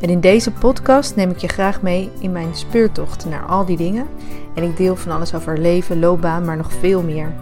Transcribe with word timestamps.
En 0.00 0.08
in 0.08 0.20
deze 0.20 0.52
podcast 0.52 1.16
neem 1.16 1.30
ik 1.30 1.38
je 1.38 1.48
graag 1.48 1.82
mee 1.82 2.10
in 2.18 2.32
mijn 2.32 2.54
speurtocht 2.54 3.24
naar 3.24 3.46
al 3.46 3.64
die 3.64 3.76
dingen. 3.76 4.06
En 4.54 4.62
ik 4.62 4.76
deel 4.76 4.96
van 4.96 5.12
alles 5.12 5.34
over 5.34 5.58
leven, 5.58 5.98
loopbaan, 5.98 6.44
maar 6.44 6.56
nog 6.56 6.72
veel 6.72 7.02
meer. 7.02 7.34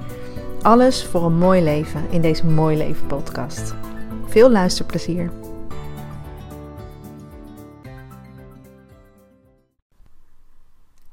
Alles 0.63 1.07
voor 1.07 1.25
een 1.25 1.39
mooi 1.39 1.63
leven 1.63 2.11
in 2.11 2.21
deze 2.21 2.47
Mooi 2.47 2.77
Leven 2.77 3.07
podcast. 3.07 3.75
Veel 4.27 4.51
luisterplezier. 4.51 5.31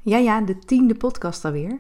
Ja, 0.02 0.18
ja, 0.18 0.42
de 0.42 0.60
tiende 0.60 0.96
podcast 0.96 1.46
alweer. 1.46 1.80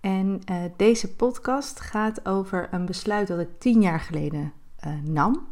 En 0.00 0.40
uh, 0.50 0.56
deze 0.76 1.14
podcast 1.14 1.80
gaat 1.80 2.26
over 2.26 2.68
een 2.70 2.86
besluit 2.86 3.28
dat 3.28 3.40
ik 3.40 3.48
tien 3.58 3.80
jaar 3.80 4.00
geleden 4.00 4.52
uh, 4.86 4.92
nam. 5.04 5.51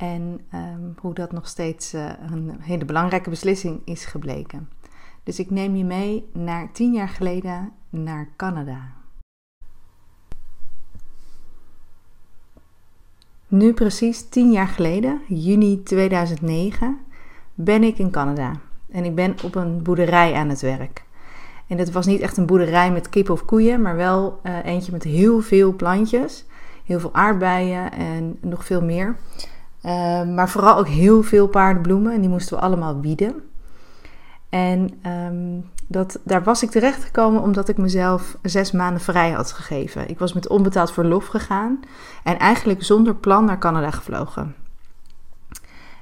En 0.00 0.40
um, 0.54 0.94
hoe 1.00 1.14
dat 1.14 1.32
nog 1.32 1.48
steeds 1.48 1.94
uh, 1.94 2.10
een 2.30 2.56
hele 2.60 2.84
belangrijke 2.84 3.30
beslissing 3.30 3.80
is 3.84 4.04
gebleken. 4.04 4.68
Dus 5.22 5.38
ik 5.38 5.50
neem 5.50 5.76
je 5.76 5.84
mee 5.84 6.28
naar 6.32 6.72
tien 6.72 6.92
jaar 6.92 7.08
geleden 7.08 7.72
naar 7.90 8.28
Canada. 8.36 8.92
Nu 13.48 13.72
precies 13.72 14.28
tien 14.28 14.52
jaar 14.52 14.68
geleden, 14.68 15.20
juni 15.28 15.82
2009, 15.82 16.98
ben 17.54 17.82
ik 17.82 17.98
in 17.98 18.10
Canada. 18.10 18.52
En 18.90 19.04
ik 19.04 19.14
ben 19.14 19.34
op 19.44 19.54
een 19.54 19.82
boerderij 19.82 20.34
aan 20.34 20.48
het 20.48 20.60
werk. 20.60 21.04
En 21.66 21.78
het 21.78 21.92
was 21.92 22.06
niet 22.06 22.20
echt 22.20 22.36
een 22.36 22.46
boerderij 22.46 22.92
met 22.92 23.08
kip 23.08 23.30
of 23.30 23.44
koeien, 23.44 23.82
maar 23.82 23.96
wel 23.96 24.40
uh, 24.42 24.64
eentje 24.64 24.92
met 24.92 25.04
heel 25.04 25.40
veel 25.40 25.76
plantjes. 25.76 26.44
Heel 26.84 27.00
veel 27.00 27.14
aardbeien 27.14 27.92
en 27.92 28.38
nog 28.40 28.64
veel 28.64 28.82
meer. 28.82 29.16
Uh, 29.84 30.22
maar 30.22 30.48
vooral 30.48 30.76
ook 30.76 30.88
heel 30.88 31.22
veel 31.22 31.46
paardenbloemen. 31.46 32.12
En 32.12 32.20
die 32.20 32.30
moesten 32.30 32.56
we 32.56 32.62
allemaal 32.62 33.00
wieden. 33.00 33.34
En 34.48 35.00
um, 35.06 35.70
dat, 35.86 36.18
daar 36.24 36.42
was 36.42 36.62
ik 36.62 36.70
terecht 36.70 37.04
gekomen 37.04 37.42
omdat 37.42 37.68
ik 37.68 37.76
mezelf 37.76 38.36
zes 38.42 38.72
maanden 38.72 39.00
vrij 39.00 39.30
had 39.30 39.52
gegeven. 39.52 40.08
Ik 40.08 40.18
was 40.18 40.32
met 40.32 40.48
onbetaald 40.48 40.92
verlof 40.92 41.26
gegaan. 41.26 41.80
En 42.24 42.38
eigenlijk 42.38 42.82
zonder 42.82 43.14
plan 43.14 43.44
naar 43.44 43.58
Canada 43.58 43.90
gevlogen. 43.90 44.54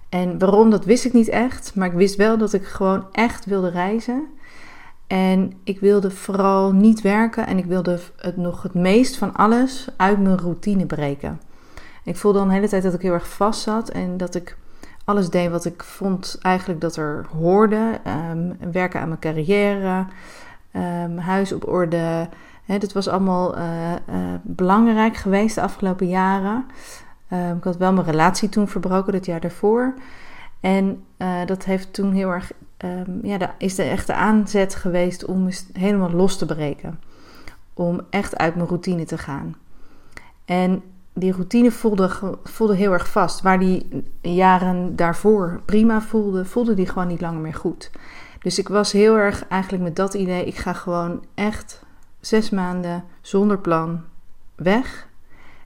En 0.09 0.39
waarom, 0.39 0.71
dat 0.71 0.85
wist 0.85 1.05
ik 1.05 1.13
niet 1.13 1.29
echt. 1.29 1.75
Maar 1.75 1.89
ik 1.89 1.95
wist 1.95 2.17
wel 2.17 2.39
dat 2.39 2.53
ik 2.53 2.67
gewoon 2.67 3.07
echt 3.13 3.45
wilde 3.45 3.71
reizen. 3.71 4.27
En 5.07 5.53
ik 5.65 5.81
wilde 5.81 6.11
vooral 6.11 6.73
niet 6.73 7.01
werken. 7.01 7.47
En 7.47 7.59
ik 7.59 7.65
wilde 7.65 7.99
het 8.17 8.37
nog 8.37 8.63
het 8.63 8.75
meest 8.75 9.17
van 9.17 9.35
alles 9.35 9.89
uit 9.97 10.21
mijn 10.21 10.39
routine 10.39 10.87
breken. 10.87 11.41
Ik 12.09 12.17
voelde 12.17 12.39
dan 12.39 12.51
hele 12.51 12.69
tijd 12.69 12.83
dat 12.83 12.95
ik 12.95 13.03
heel 13.03 13.13
erg 13.13 13.29
vast 13.29 13.61
zat 13.61 13.89
en 13.89 14.17
dat 14.17 14.35
ik 14.35 14.57
alles 15.05 15.31
deed 15.31 15.51
wat 15.51 15.65
ik 15.65 15.83
vond 15.83 16.39
eigenlijk 16.41 16.81
dat 16.81 16.97
er 16.97 17.27
hoorde. 17.39 18.01
Um, 18.31 18.57
werken 18.73 19.01
aan 19.01 19.09
mijn 19.09 19.21
carrière, 19.21 20.07
um, 20.73 21.19
huis 21.19 21.53
op 21.53 21.69
orde. 21.69 22.29
He, 22.65 22.79
dat 22.79 22.93
was 22.93 23.09
allemaal 23.09 23.59
uh, 23.59 23.93
uh, 23.93 24.17
belangrijk 24.43 25.17
geweest 25.17 25.55
de 25.55 25.61
afgelopen 25.61 26.09
jaren. 26.09 26.65
Um, 27.33 27.57
ik 27.57 27.65
had 27.65 27.77
wel 27.77 27.93
mijn 27.93 28.07
relatie 28.07 28.49
toen 28.49 28.69
verbroken, 28.69 29.13
dat 29.13 29.27
jaar 29.27 29.41
daarvoor. 29.41 29.95
En 30.61 31.05
uh, 31.19 31.47
dat 31.47 31.65
heeft 31.65 31.93
toen 31.93 32.13
heel 32.13 32.31
erg, 32.31 32.53
ja, 33.23 33.39
dat 33.39 33.51
is 33.59 33.75
de 33.75 33.83
echte 33.83 34.15
aanzet 34.15 34.75
geweest 34.75 35.25
om 35.25 35.49
helemaal 35.73 36.11
los 36.11 36.39
te 36.39 36.47
breken. 36.47 37.01
Om 37.75 38.01
echt 38.11 38.37
uit 38.37 38.55
mijn 38.55 38.69
routine 38.69 39.05
te 39.05 39.19
gaan. 39.19 39.57
En 40.45 40.83
die 41.19 41.33
routine 41.33 41.71
voelde, 41.71 42.11
voelde 42.45 42.75
heel 42.75 42.93
erg 42.93 43.09
vast. 43.09 43.41
Waar 43.41 43.59
die 43.59 44.05
jaren 44.21 44.97
daarvoor 44.97 45.61
prima 45.65 46.01
voelde, 46.01 46.45
voelde 46.45 46.75
die 46.75 46.87
gewoon 46.87 47.09
niet 47.09 47.21
langer 47.21 47.41
meer 47.41 47.55
goed. 47.55 47.91
Dus 48.41 48.59
ik 48.59 48.69
was 48.69 48.93
heel 48.93 49.17
erg 49.17 49.47
eigenlijk 49.49 49.83
met 49.83 49.97
dat 49.97 50.15
idee: 50.15 50.45
ik 50.45 50.57
ga 50.57 50.73
gewoon 50.73 51.25
echt 51.35 51.83
zes 52.21 52.51
maanden 52.51 53.05
zonder 53.21 53.59
plan 53.59 54.01
weg. 54.55 55.07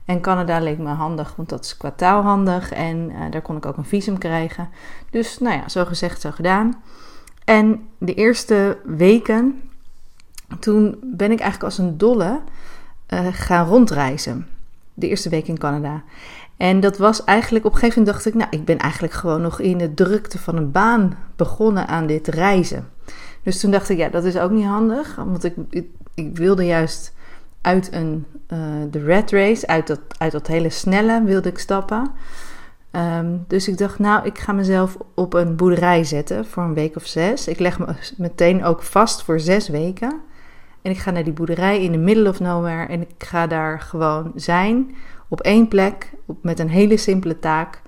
En 0.05 0.21
Canada 0.21 0.59
leek 0.59 0.77
me 0.77 0.89
handig, 0.89 1.35
want 1.35 1.49
dat 1.49 1.63
is 1.63 1.77
qua 1.77 1.91
taal 1.91 2.21
handig 2.21 2.71
en 2.71 3.09
uh, 3.09 3.31
daar 3.31 3.41
kon 3.41 3.57
ik 3.57 3.65
ook 3.65 3.77
een 3.77 3.85
visum 3.85 4.17
krijgen. 4.17 4.69
Dus 5.09 5.39
nou 5.39 5.55
ja, 5.55 5.69
zo 5.69 5.85
gezegd, 5.85 6.21
zo 6.21 6.31
gedaan. 6.31 6.83
En 7.45 7.87
de 7.97 8.13
eerste 8.13 8.77
weken, 8.85 9.61
toen 10.59 10.97
ben 11.01 11.31
ik 11.31 11.39
eigenlijk 11.39 11.63
als 11.63 11.77
een 11.77 11.97
dolle 11.97 12.41
uh, 13.09 13.27
gaan 13.31 13.67
rondreizen 13.67 14.47
de 14.93 15.07
eerste 15.07 15.29
week 15.29 15.47
in 15.47 15.57
Canada. 15.57 16.03
En 16.57 16.79
dat 16.79 16.97
was 16.97 17.23
eigenlijk, 17.23 17.65
op 17.65 17.71
een 17.71 17.79
gegeven 17.79 17.99
moment 17.99 18.15
dacht 18.15 18.27
ik, 18.27 18.41
nou, 18.41 18.47
ik 18.51 18.65
ben 18.65 18.77
eigenlijk 18.77 19.13
gewoon 19.13 19.41
nog 19.41 19.59
in 19.59 19.77
de 19.77 19.93
drukte 19.93 20.39
van 20.39 20.57
een 20.57 20.71
baan 20.71 21.17
begonnen 21.35 21.87
aan 21.87 22.07
dit 22.07 22.27
reizen. 22.27 22.89
Dus 23.43 23.59
toen 23.59 23.71
dacht 23.71 23.89
ik, 23.89 23.97
ja, 23.97 24.09
dat 24.09 24.23
is 24.23 24.37
ook 24.37 24.51
niet 24.51 24.65
handig, 24.65 25.15
want 25.15 25.43
ik, 25.43 25.53
ik, 25.69 26.37
wilde 26.37 26.65
juist 26.65 27.13
uit 27.61 27.93
een, 27.93 28.25
uh, 28.53 28.59
de 28.91 28.99
red 28.99 29.31
race, 29.31 29.67
uit 29.67 29.87
dat, 29.87 29.99
uit 30.17 30.31
dat 30.31 30.47
hele 30.47 30.69
snelle 30.69 31.23
wilde 31.23 31.49
ik 31.49 31.57
stappen. 31.57 32.11
Um, 32.95 33.43
dus 33.47 33.67
ik 33.67 33.77
dacht, 33.77 33.99
nou, 33.99 34.25
ik 34.25 34.39
ga 34.39 34.51
mezelf 34.51 34.97
op 35.15 35.33
een 35.33 35.55
boerderij 35.55 36.03
zetten 36.03 36.45
voor 36.45 36.63
een 36.63 36.73
week 36.73 36.95
of 36.95 37.05
zes. 37.05 37.47
Ik 37.47 37.59
leg 37.59 37.79
me 37.79 37.85
meteen 38.17 38.63
ook 38.63 38.81
vast 38.81 39.23
voor 39.23 39.39
zes 39.39 39.67
weken. 39.69 40.21
En 40.83 40.91
ik 40.91 40.97
ga 40.97 41.11
naar 41.11 41.23
die 41.23 41.33
boerderij 41.33 41.83
in 41.83 41.91
the 41.91 41.97
middle 41.97 42.29
of 42.29 42.39
nowhere. 42.39 42.85
En 42.85 43.01
ik 43.01 43.23
ga 43.23 43.47
daar 43.47 43.81
gewoon 43.81 44.31
zijn. 44.35 44.95
Op 45.27 45.41
één 45.41 45.67
plek. 45.67 46.11
met 46.41 46.59
een 46.59 46.69
hele 46.69 46.97
simpele 46.97 47.39
taak. 47.39 47.81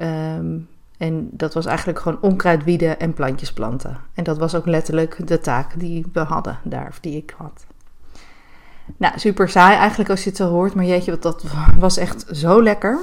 Um, 0.00 0.68
en 0.98 1.28
dat 1.30 1.54
was 1.54 1.66
eigenlijk 1.66 1.98
gewoon 1.98 2.20
onkruid 2.20 2.64
wieden 2.64 3.00
en 3.00 3.14
plantjes 3.14 3.52
planten. 3.52 4.00
En 4.14 4.24
dat 4.24 4.38
was 4.38 4.54
ook 4.54 4.66
letterlijk 4.66 5.26
de 5.26 5.40
taak 5.40 5.80
die 5.80 6.06
we 6.12 6.20
hadden 6.20 6.58
daar. 6.64 6.86
Of 6.88 7.00
die 7.00 7.16
ik 7.16 7.34
had. 7.36 7.66
Nou, 8.96 9.18
super 9.18 9.48
saai 9.48 9.76
eigenlijk 9.76 10.10
als 10.10 10.22
je 10.22 10.28
het 10.28 10.38
zo 10.38 10.48
hoort. 10.48 10.74
Maar 10.74 10.84
jeetje, 10.84 11.18
dat 11.18 11.44
was 11.78 11.96
echt 11.96 12.24
zo 12.32 12.62
lekker. 12.62 12.98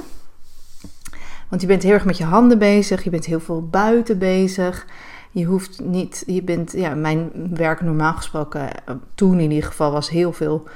Want 1.48 1.60
je 1.60 1.66
bent 1.66 1.82
heel 1.82 1.92
erg 1.92 2.04
met 2.04 2.18
je 2.18 2.24
handen 2.24 2.58
bezig. 2.58 3.04
Je 3.04 3.10
bent 3.10 3.24
heel 3.24 3.40
veel 3.40 3.68
buiten 3.68 4.18
bezig. 4.18 4.86
Je 5.32 5.44
hoeft 5.44 5.80
niet, 5.80 6.22
je 6.26 6.42
bent, 6.42 6.72
ja, 6.72 6.94
mijn 6.94 7.30
werk 7.54 7.80
normaal 7.80 8.14
gesproken, 8.14 8.84
eh, 8.84 8.94
toen 9.14 9.40
in 9.40 9.50
ieder 9.50 9.68
geval, 9.68 9.92
was 9.92 10.10
heel 10.10 10.32
veel 10.32 10.68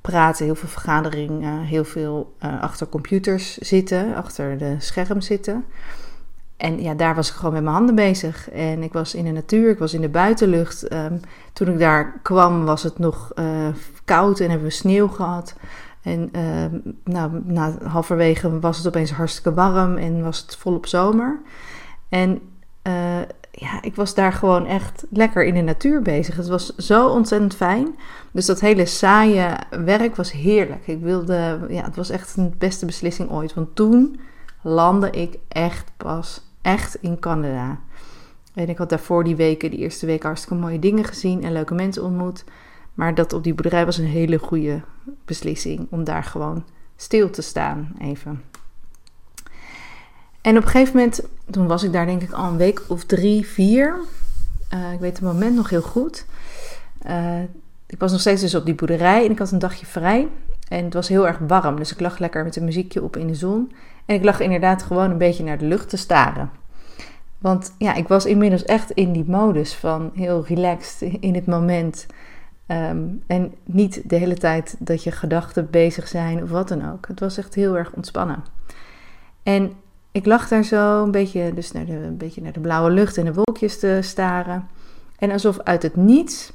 praten, 0.00 0.44
heel 0.44 0.54
veel 0.54 0.68
vergaderingen, 0.68 1.60
heel 1.60 1.84
veel 1.84 2.34
uh, 2.44 2.62
achter 2.62 2.88
computers 2.88 3.58
zitten, 3.58 4.14
achter 4.14 4.58
de 4.58 4.74
scherm 4.78 5.20
zitten. 5.20 5.64
En 6.56 6.82
ja, 6.82 6.94
daar 6.94 7.14
was 7.14 7.28
ik 7.28 7.34
gewoon 7.34 7.52
met 7.52 7.62
mijn 7.62 7.74
handen 7.74 7.94
bezig. 7.94 8.50
En 8.50 8.82
ik 8.82 8.92
was 8.92 9.14
in 9.14 9.24
de 9.24 9.30
natuur, 9.30 9.70
ik 9.70 9.78
was 9.78 9.94
in 9.94 10.00
de 10.00 10.08
buitenlucht. 10.08 10.92
Um, 10.92 11.20
toen 11.52 11.68
ik 11.68 11.78
daar 11.78 12.18
kwam 12.22 12.64
was 12.64 12.82
het 12.82 12.98
nog 12.98 13.32
uh, 13.34 13.68
koud 14.04 14.40
en 14.40 14.48
hebben 14.48 14.68
we 14.68 14.72
sneeuw 14.72 15.08
gehad. 15.08 15.54
En 16.02 16.30
uh, 16.36 16.80
nou, 17.04 17.40
na 17.44 17.74
halverwege 17.84 18.60
was 18.60 18.76
het 18.76 18.86
opeens 18.86 19.10
hartstikke 19.10 19.54
warm 19.54 19.96
en 19.96 20.22
was 20.22 20.38
het 20.38 20.56
volop 20.56 20.86
zomer. 20.86 21.40
En 22.08 22.40
ja, 23.54 23.82
ik 23.82 23.94
was 23.94 24.14
daar 24.14 24.32
gewoon 24.32 24.66
echt 24.66 25.04
lekker 25.10 25.44
in 25.44 25.54
de 25.54 25.60
natuur 25.60 26.02
bezig. 26.02 26.36
Het 26.36 26.48
was 26.48 26.76
zo 26.76 27.08
ontzettend 27.08 27.54
fijn. 27.54 27.98
Dus 28.30 28.46
dat 28.46 28.60
hele 28.60 28.86
saaie 28.86 29.56
werk 29.70 30.16
was 30.16 30.32
heerlijk. 30.32 30.86
Ik 30.86 31.00
wilde, 31.00 31.66
ja, 31.68 31.84
het 31.84 31.96
was 31.96 32.10
echt 32.10 32.36
een 32.36 32.54
beste 32.58 32.86
beslissing 32.86 33.30
ooit. 33.30 33.54
Want 33.54 33.74
toen 33.74 34.20
landde 34.62 35.10
ik 35.10 35.38
echt 35.48 35.92
pas 35.96 36.42
echt 36.62 36.94
in 36.94 37.18
Canada. 37.18 37.80
En 38.54 38.68
ik 38.68 38.78
had 38.78 38.88
daarvoor 38.88 39.24
die 39.24 39.36
weken, 39.36 39.70
die 39.70 39.78
eerste 39.78 40.06
week, 40.06 40.22
hartstikke 40.22 40.62
mooie 40.62 40.78
dingen 40.78 41.04
gezien 41.04 41.42
en 41.42 41.52
leuke 41.52 41.74
mensen 41.74 42.04
ontmoet. 42.04 42.44
Maar 42.94 43.14
dat 43.14 43.32
op 43.32 43.44
die 43.44 43.54
boerderij 43.54 43.84
was 43.84 43.98
een 43.98 44.04
hele 44.04 44.38
goede 44.38 44.80
beslissing 45.24 45.86
om 45.90 46.04
daar 46.04 46.24
gewoon 46.24 46.64
stil 46.96 47.30
te 47.30 47.42
staan 47.42 47.92
even. 48.00 48.42
En 50.42 50.56
op 50.56 50.62
een 50.62 50.68
gegeven 50.68 50.96
moment, 50.96 51.22
toen 51.50 51.66
was 51.66 51.82
ik 51.82 51.92
daar 51.92 52.06
denk 52.06 52.22
ik 52.22 52.32
al 52.32 52.50
een 52.50 52.56
week 52.56 52.82
of 52.88 53.04
drie, 53.04 53.46
vier. 53.46 53.96
Uh, 54.74 54.92
ik 54.92 55.00
weet 55.00 55.16
het 55.16 55.26
moment 55.26 55.54
nog 55.56 55.70
heel 55.70 55.82
goed. 55.82 56.26
Uh, 57.06 57.40
ik 57.86 57.98
was 57.98 58.12
nog 58.12 58.20
steeds 58.20 58.40
dus 58.40 58.54
op 58.54 58.64
die 58.64 58.74
boerderij 58.74 59.24
en 59.24 59.30
ik 59.30 59.38
had 59.38 59.50
een 59.50 59.58
dagje 59.58 59.86
vrij. 59.86 60.28
En 60.68 60.84
het 60.84 60.94
was 60.94 61.08
heel 61.08 61.26
erg 61.26 61.38
warm, 61.38 61.76
dus 61.76 61.92
ik 61.92 62.00
lag 62.00 62.18
lekker 62.18 62.44
met 62.44 62.56
een 62.56 62.64
muziekje 62.64 63.02
op 63.02 63.16
in 63.16 63.26
de 63.26 63.34
zon. 63.34 63.72
En 64.06 64.14
ik 64.14 64.24
lag 64.24 64.40
inderdaad 64.40 64.82
gewoon 64.82 65.10
een 65.10 65.18
beetje 65.18 65.44
naar 65.44 65.58
de 65.58 65.64
lucht 65.64 65.88
te 65.88 65.96
staren. 65.96 66.50
Want 67.38 67.74
ja, 67.78 67.94
ik 67.94 68.08
was 68.08 68.26
inmiddels 68.26 68.64
echt 68.64 68.90
in 68.90 69.12
die 69.12 69.24
modus 69.26 69.74
van 69.74 70.10
heel 70.14 70.44
relaxed 70.46 71.00
in 71.20 71.34
het 71.34 71.46
moment. 71.46 72.06
Ehm, 72.66 73.02
en 73.26 73.54
niet 73.64 74.02
de 74.10 74.16
hele 74.16 74.36
tijd 74.36 74.76
dat 74.78 75.02
je 75.02 75.10
gedachten 75.10 75.70
bezig 75.70 76.08
zijn 76.08 76.42
of 76.42 76.50
wat 76.50 76.68
dan 76.68 76.92
ook. 76.92 77.06
Het 77.08 77.20
was 77.20 77.38
echt 77.38 77.54
heel 77.54 77.76
erg 77.76 77.92
ontspannen. 77.92 78.44
En 79.42 79.72
ik 80.12 80.26
lag 80.26 80.48
daar 80.48 80.64
zo 80.64 81.02
een 81.02 81.10
beetje, 81.10 81.54
dus 81.54 81.72
naar 81.72 81.84
de, 81.84 81.92
een 81.92 82.16
beetje 82.16 82.42
naar 82.42 82.52
de 82.52 82.60
blauwe 82.60 82.90
lucht 82.90 83.16
en 83.16 83.24
de 83.24 83.34
wolkjes 83.34 83.78
te 83.78 83.98
staren. 84.02 84.68
En 85.18 85.30
alsof 85.30 85.58
uit 85.58 85.82
het 85.82 85.96
niets, 85.96 86.52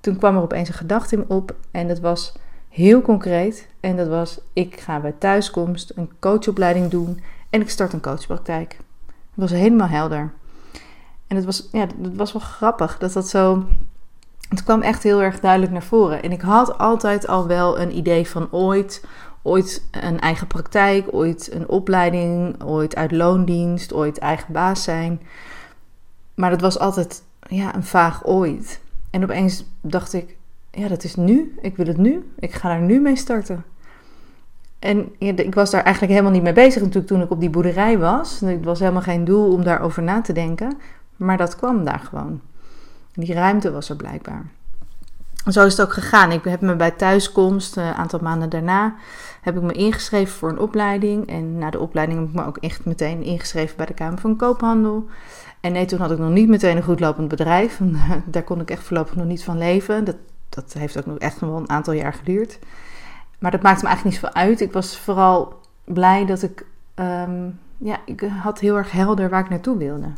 toen 0.00 0.16
kwam 0.16 0.36
er 0.36 0.42
opeens 0.42 0.68
een 0.68 0.74
gedachte 0.74 1.16
in 1.16 1.24
op. 1.28 1.54
En 1.70 1.88
dat 1.88 1.98
was 1.98 2.32
heel 2.68 3.02
concreet. 3.02 3.68
En 3.80 3.96
dat 3.96 4.08
was, 4.08 4.40
ik 4.52 4.80
ga 4.80 5.00
bij 5.00 5.14
thuiskomst 5.18 5.92
een 5.94 6.10
coachopleiding 6.18 6.90
doen 6.90 7.20
en 7.50 7.60
ik 7.60 7.70
start 7.70 7.92
een 7.92 8.00
coachpraktijk. 8.00 8.76
Het 9.06 9.16
was 9.34 9.50
helemaal 9.50 9.88
helder. 9.88 10.32
En 11.26 11.36
het 11.36 11.44
was, 11.44 11.68
ja, 11.72 11.80
het 11.80 12.16
was 12.16 12.32
wel 12.32 12.42
grappig 12.42 12.98
dat 12.98 13.12
dat 13.12 13.28
zo. 13.28 13.64
Het 14.48 14.62
kwam 14.64 14.82
echt 14.82 15.02
heel 15.02 15.22
erg 15.22 15.40
duidelijk 15.40 15.72
naar 15.72 15.82
voren. 15.82 16.22
En 16.22 16.32
ik 16.32 16.40
had 16.40 16.78
altijd 16.78 17.26
al 17.26 17.46
wel 17.46 17.80
een 17.80 17.96
idee 17.96 18.28
van 18.28 18.48
ooit, 18.50 19.04
ooit 19.42 19.88
een 19.90 20.20
eigen 20.20 20.46
praktijk, 20.46 21.06
ooit 21.10 21.52
een 21.52 21.68
opleiding, 21.68 22.62
ooit 22.64 22.96
uit 22.96 23.12
loondienst, 23.12 23.92
ooit 23.92 24.18
eigen 24.18 24.52
baas 24.52 24.82
zijn. 24.82 25.20
Maar 26.34 26.50
dat 26.50 26.60
was 26.60 26.78
altijd 26.78 27.22
ja, 27.48 27.74
een 27.74 27.84
vaag 27.84 28.26
ooit. 28.26 28.80
En 29.10 29.22
opeens 29.22 29.64
dacht 29.80 30.12
ik, 30.12 30.36
ja, 30.70 30.88
dat 30.88 31.04
is 31.04 31.16
nu. 31.16 31.54
Ik 31.60 31.76
wil 31.76 31.86
het 31.86 31.96
nu. 31.96 32.32
Ik 32.38 32.52
ga 32.52 32.68
daar 32.68 32.80
nu 32.80 33.00
mee 33.00 33.16
starten. 33.16 33.64
En 34.78 35.12
ik 35.18 35.54
was 35.54 35.70
daar 35.70 35.82
eigenlijk 35.82 36.12
helemaal 36.12 36.34
niet 36.34 36.42
mee 36.42 36.52
bezig 36.52 36.82
natuurlijk 36.82 37.06
toen 37.06 37.22
ik 37.22 37.30
op 37.30 37.40
die 37.40 37.50
boerderij 37.50 37.98
was. 37.98 38.40
Het 38.40 38.64
was 38.64 38.78
helemaal 38.78 39.02
geen 39.02 39.24
doel 39.24 39.52
om 39.52 39.64
daarover 39.64 40.02
na 40.02 40.20
te 40.20 40.32
denken. 40.32 40.78
Maar 41.16 41.36
dat 41.36 41.56
kwam 41.56 41.84
daar 41.84 41.98
gewoon. 41.98 42.40
Die 43.14 43.34
ruimte 43.34 43.70
was 43.70 43.88
er 43.88 43.96
blijkbaar. 43.96 44.44
zo 45.46 45.66
is 45.66 45.76
het 45.76 45.86
ook 45.86 45.92
gegaan. 45.92 46.32
Ik 46.32 46.44
heb 46.44 46.60
me 46.60 46.76
bij 46.76 46.90
thuiskomst, 46.90 47.76
een 47.76 47.94
aantal 47.94 48.18
maanden 48.22 48.50
daarna, 48.50 48.94
heb 49.40 49.56
ik 49.56 49.62
me 49.62 49.72
ingeschreven 49.72 50.34
voor 50.34 50.48
een 50.48 50.58
opleiding. 50.58 51.28
En 51.28 51.58
na 51.58 51.70
de 51.70 51.78
opleiding 51.78 52.18
heb 52.18 52.28
ik 52.28 52.34
me 52.34 52.46
ook 52.46 52.56
echt 52.56 52.84
meteen 52.84 53.22
ingeschreven 53.22 53.76
bij 53.76 53.86
de 53.86 53.94
Kamer 53.94 54.18
van 54.18 54.36
Koophandel. 54.36 55.04
En 55.60 55.72
nee, 55.72 55.84
toen 55.84 55.98
had 55.98 56.10
ik 56.10 56.18
nog 56.18 56.30
niet 56.30 56.48
meteen 56.48 56.76
een 56.76 56.82
goed 56.82 57.00
lopend 57.00 57.28
bedrijf. 57.28 57.80
Daar 58.26 58.42
kon 58.42 58.60
ik 58.60 58.70
echt 58.70 58.82
voorlopig 58.82 59.16
nog 59.16 59.26
niet 59.26 59.44
van 59.44 59.58
leven. 59.58 60.04
Dat, 60.04 60.16
dat 60.48 60.72
heeft 60.72 60.98
ook 60.98 61.06
nog 61.06 61.18
echt 61.18 61.40
wel 61.40 61.56
een 61.56 61.70
aantal 61.70 61.92
jaar 61.92 62.12
geduurd. 62.12 62.58
Maar 63.38 63.50
dat 63.50 63.62
maakte 63.62 63.82
me 63.82 63.88
eigenlijk 63.88 64.16
niet 64.16 64.24
zoveel 64.24 64.48
uit. 64.48 64.60
Ik 64.60 64.72
was 64.72 64.98
vooral 64.98 65.60
blij 65.84 66.26
dat 66.26 66.42
ik, 66.42 66.66
um, 66.94 67.58
ja, 67.78 67.96
ik 68.04 68.20
had 68.42 68.58
heel 68.58 68.76
erg 68.76 68.90
helder 68.90 69.30
waar 69.30 69.40
ik 69.40 69.50
naartoe 69.50 69.76
wilde. 69.76 70.12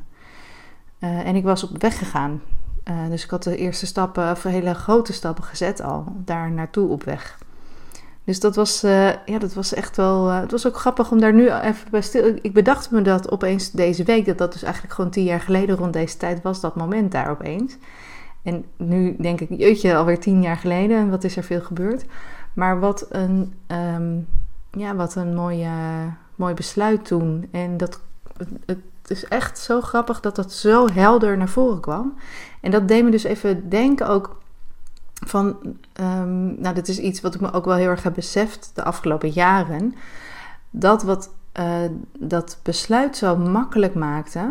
Uh, 1.00 1.26
en 1.26 1.36
ik 1.36 1.44
was 1.44 1.62
op 1.62 1.82
weg 1.82 1.98
gegaan. 1.98 2.42
Uh, 2.90 3.08
dus 3.08 3.24
ik 3.24 3.30
had 3.30 3.42
de 3.42 3.56
eerste 3.56 3.86
stappen, 3.86 4.30
of 4.30 4.42
hele 4.42 4.74
grote 4.74 5.12
stappen 5.12 5.44
gezet 5.44 5.82
al, 5.82 6.04
daar 6.16 6.50
naartoe 6.50 6.88
op 6.88 7.04
weg. 7.04 7.38
Dus 8.24 8.40
dat 8.40 8.56
was, 8.56 8.84
uh, 8.84 9.08
ja, 9.08 9.38
dat 9.38 9.54
was 9.54 9.74
echt 9.74 9.96
wel. 9.96 10.28
het 10.28 10.50
was 10.50 10.66
ook 10.66 10.76
grappig 10.76 11.10
om 11.10 11.20
daar 11.20 11.34
nu 11.34 11.50
even 11.50 11.90
bij 11.90 12.02
stil. 12.02 12.38
Ik 12.42 12.52
bedacht 12.52 12.90
me 12.90 13.02
dat 13.02 13.30
opeens 13.30 13.70
deze 13.70 14.04
week, 14.04 14.26
dat 14.26 14.38
dat 14.38 14.52
dus 14.52 14.62
eigenlijk 14.62 14.94
gewoon 14.94 15.10
tien 15.10 15.24
jaar 15.24 15.40
geleden 15.40 15.76
rond 15.76 15.92
deze 15.92 16.16
tijd 16.16 16.42
was, 16.42 16.60
dat 16.60 16.76
moment 16.76 17.12
daar 17.12 17.30
opeens. 17.30 17.76
En 18.42 18.64
nu 18.76 19.16
denk 19.18 19.40
ik, 19.40 19.48
jeetje, 19.48 19.96
alweer 19.96 20.20
tien 20.20 20.42
jaar 20.42 20.56
geleden, 20.56 20.98
en 20.98 21.10
wat 21.10 21.24
is 21.24 21.36
er 21.36 21.42
veel 21.42 21.60
gebeurd? 21.60 22.04
Maar 22.52 22.80
wat 22.80 23.06
een, 23.10 23.54
um, 23.66 24.26
ja, 24.70 24.94
wat 24.94 25.14
een 25.14 25.34
mooie, 25.34 25.70
mooi 26.34 26.54
besluit 26.54 27.04
toen. 27.04 27.48
En 27.50 27.76
dat, 27.76 28.00
het, 28.66 28.78
is 29.06 29.24
echt 29.24 29.58
zo 29.58 29.80
grappig 29.80 30.20
dat 30.20 30.36
dat 30.36 30.52
zo 30.52 30.88
helder 30.92 31.36
naar 31.36 31.48
voren 31.48 31.80
kwam. 31.80 32.14
En 32.60 32.70
dat 32.70 32.88
deed 32.88 33.04
me 33.04 33.10
dus 33.10 33.24
even 33.24 33.68
denken 33.68 34.08
ook 34.08 34.41
van, 35.26 35.56
um, 36.00 36.60
nou 36.60 36.74
dit 36.74 36.88
is 36.88 36.98
iets 36.98 37.20
wat 37.20 37.34
ik 37.34 37.40
me 37.40 37.52
ook 37.52 37.64
wel 37.64 37.74
heel 37.74 37.88
erg 37.88 38.02
heb 38.02 38.14
beseft 38.14 38.70
de 38.74 38.84
afgelopen 38.84 39.28
jaren. 39.28 39.94
Dat 40.70 41.02
wat 41.02 41.30
uh, 41.60 41.74
dat 42.18 42.58
besluit 42.62 43.16
zo 43.16 43.36
makkelijk 43.36 43.94
maakte, 43.94 44.48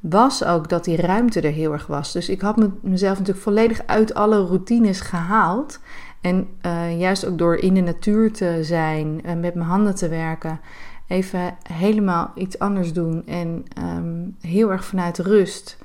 was 0.00 0.44
ook 0.44 0.68
dat 0.68 0.84
die 0.84 0.96
ruimte 0.96 1.40
er 1.40 1.52
heel 1.52 1.72
erg 1.72 1.86
was. 1.86 2.12
Dus 2.12 2.28
ik 2.28 2.40
had 2.40 2.56
mezelf 2.82 3.18
natuurlijk 3.18 3.44
volledig 3.44 3.86
uit 3.86 4.14
alle 4.14 4.46
routines 4.46 5.00
gehaald. 5.00 5.80
En 6.20 6.48
uh, 6.66 7.00
juist 7.00 7.26
ook 7.26 7.38
door 7.38 7.56
in 7.56 7.74
de 7.74 7.80
natuur 7.80 8.32
te 8.32 8.58
zijn, 8.62 9.20
en 9.24 9.40
met 9.40 9.54
mijn 9.54 9.68
handen 9.68 9.94
te 9.94 10.08
werken, 10.08 10.60
even 11.06 11.56
helemaal 11.72 12.32
iets 12.34 12.58
anders 12.58 12.92
doen 12.92 13.26
en 13.26 13.64
um, 13.78 14.36
heel 14.40 14.70
erg 14.70 14.84
vanuit 14.84 15.18
rust 15.18 15.78